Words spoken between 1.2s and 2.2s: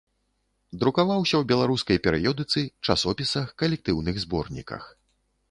ў беларускай